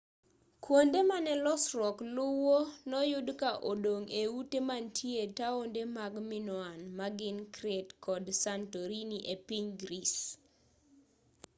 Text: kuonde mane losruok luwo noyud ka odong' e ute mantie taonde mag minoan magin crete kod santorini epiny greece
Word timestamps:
kuonde 0.63 0.99
mane 1.09 1.33
losruok 1.45 1.97
luwo 2.15 2.57
noyud 2.89 3.27
ka 3.41 3.51
odong' 3.71 4.07
e 4.21 4.23
ute 4.39 4.59
mantie 4.69 5.23
taonde 5.37 5.81
mag 5.97 6.13
minoan 6.31 6.79
magin 6.99 7.37
crete 7.55 7.93
kod 8.05 8.23
santorini 8.43 9.17
epiny 9.33 9.67
greece 9.81 10.23